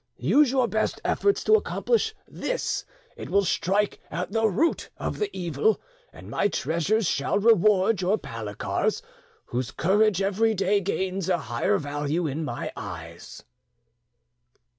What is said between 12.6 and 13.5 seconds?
eyes."